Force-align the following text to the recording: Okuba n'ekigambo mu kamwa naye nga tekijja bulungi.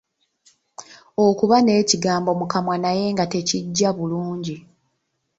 Okuba 1.25 1.55
n'ekigambo 1.61 2.29
mu 2.39 2.45
kamwa 2.51 2.75
naye 2.83 3.05
nga 3.13 3.25
tekijja 3.31 3.89
bulungi. 3.97 4.55